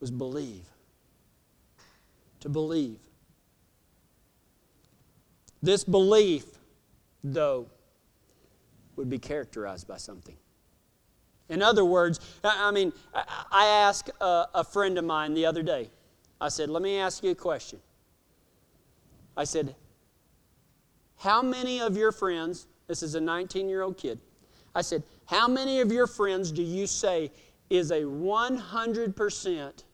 [0.03, 0.67] was believe.
[2.41, 2.99] To believe.
[5.63, 6.45] This belief,
[7.23, 7.69] though,
[8.97, 10.37] would be characterized by something.
[11.49, 15.89] In other words, I mean, I asked a friend of mine the other day,
[16.41, 17.79] I said, Let me ask you a question.
[19.37, 19.77] I said,
[21.17, 24.19] How many of your friends, this is a 19 year old kid,
[24.75, 27.31] I said, How many of your friends do you say
[27.71, 29.85] is a 100%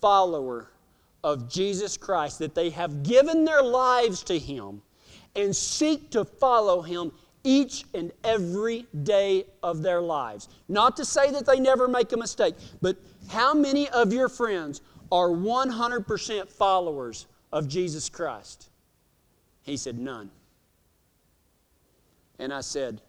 [0.00, 0.70] follower
[1.24, 4.82] of Jesus Christ, that they have given their lives to Him
[5.34, 7.12] and seek to follow Him
[7.44, 10.48] each and every day of their lives.
[10.68, 12.96] Not to say that they never make a mistake, but
[13.28, 14.80] how many of your friends
[15.10, 18.68] are 100% followers of Jesus Christ?
[19.62, 20.30] He said, None.
[22.38, 23.00] And I said,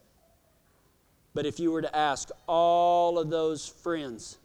[1.34, 4.38] But if you were to ask all of those friends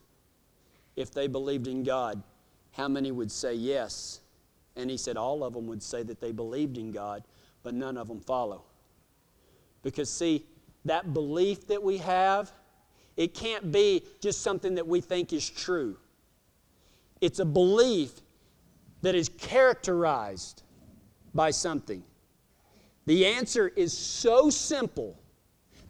[0.97, 2.23] if they believed in God,
[2.75, 4.21] how many would say yes?
[4.77, 7.23] And he said all of them would say that they believed in God,
[7.63, 8.65] but none of them follow.
[9.83, 10.45] Because, see,
[10.85, 12.51] that belief that we have,
[13.17, 15.97] it can't be just something that we think is true.
[17.21, 18.11] It's a belief
[19.03, 20.63] that is characterized
[21.33, 22.03] by something.
[23.07, 25.17] The answer is so simple.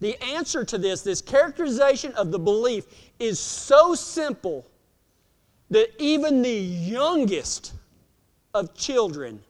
[0.00, 2.84] The answer to this, this characterization of the belief,
[3.18, 4.66] is so simple
[5.70, 7.72] that even the youngest
[8.52, 9.40] of children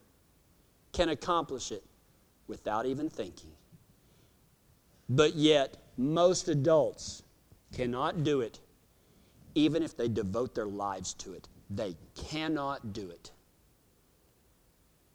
[0.93, 1.85] can accomplish it
[2.47, 3.51] without even thinking.
[5.09, 7.23] But yet, most adults
[7.73, 8.61] cannot do it,
[9.55, 11.49] even if they devote their lives to it.
[11.71, 13.31] They cannot do it.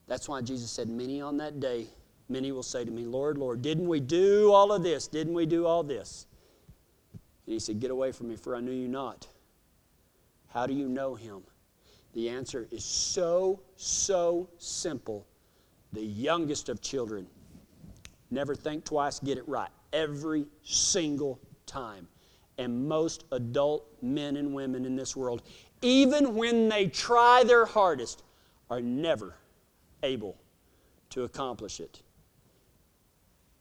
[0.07, 1.87] That's why Jesus said, Many on that day,
[2.27, 5.07] many will say to me, Lord, Lord, didn't we do all of this?
[5.07, 6.25] Didn't we do all this?
[7.13, 9.27] And he said, Get away from me, for I knew you not.
[10.49, 11.41] How do you know Him?
[12.13, 15.25] The answer is so, so simple.
[15.93, 17.27] The youngest of children
[18.31, 22.07] never think twice, get it right every single time.
[22.57, 25.43] And most adult men and women in this world,
[25.81, 28.23] even when they try their hardest,
[28.69, 29.35] are never
[30.03, 30.37] able
[31.11, 32.01] to accomplish it.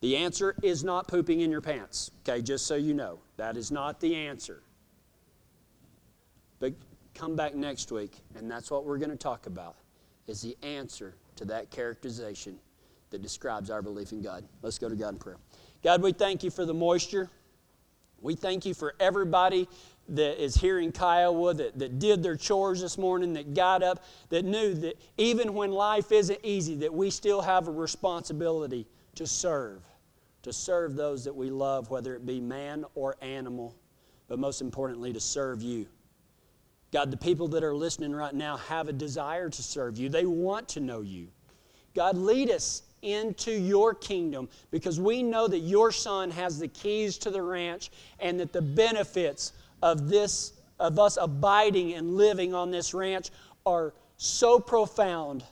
[0.00, 3.18] The answer is not pooping in your pants, okay, just so you know.
[3.36, 4.62] That is not the answer.
[6.60, 6.74] But
[7.14, 9.76] come back next week, and that's what we're going to talk about,
[10.26, 12.58] is the answer to that characterization
[13.10, 14.44] that describes our belief in God.
[14.62, 15.38] Let's go to God in prayer.
[15.82, 17.30] God, we thank you for the moisture.
[18.20, 19.68] We thank you for everybody
[20.08, 24.02] that is here in Kiowa that, that did their chores this morning, that got up,
[24.30, 29.26] that knew that even when life isn't easy, that we still have a responsibility to
[29.26, 29.82] serve,
[30.42, 33.76] to serve those that we love, whether it be man or animal,
[34.28, 35.86] but most importantly, to serve you.
[36.92, 40.08] God, the people that are listening right now have a desire to serve you.
[40.08, 41.28] They want to know you.
[41.94, 47.18] God, lead us into your kingdom because we know that your son has the keys
[47.18, 52.70] to the ranch and that the benefits of this of us abiding and living on
[52.70, 53.30] this ranch
[53.66, 55.42] are so profound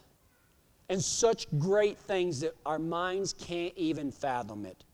[0.88, 4.84] and such great things that our minds can't even fathom it.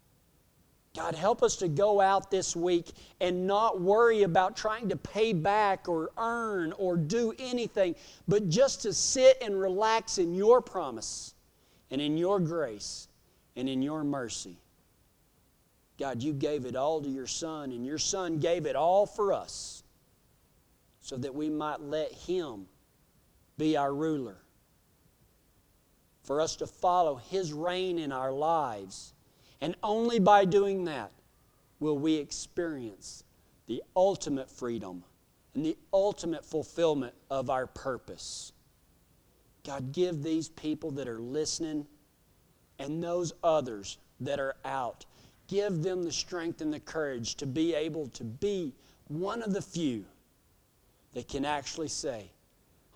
[0.94, 5.32] God, help us to go out this week and not worry about trying to pay
[5.32, 7.94] back or earn or do anything,
[8.28, 11.32] but just to sit and relax in your promise
[11.90, 13.08] and in your grace
[13.56, 14.58] and in your mercy.
[15.98, 19.32] God, you gave it all to your Son, and your Son gave it all for
[19.32, 19.82] us
[21.00, 22.66] so that we might let Him
[23.56, 24.36] be our ruler.
[26.24, 29.14] For us to follow His reign in our lives
[29.62, 31.12] and only by doing that
[31.78, 33.22] will we experience
[33.68, 35.04] the ultimate freedom
[35.54, 38.52] and the ultimate fulfillment of our purpose.
[39.64, 41.86] God, give these people that are listening
[42.80, 45.04] and those others that are out,
[45.46, 48.74] give them the strength and the courage to be able to be
[49.06, 50.04] one of the few
[51.14, 52.32] that can actually say,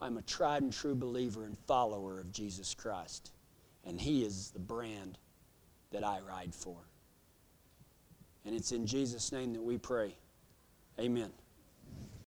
[0.03, 3.31] I'm a tried and true believer and follower of Jesus Christ.
[3.85, 5.17] And He is the brand
[5.91, 6.77] that I ride for.
[8.45, 10.15] And it's in Jesus' name that we pray.
[10.99, 11.31] Amen.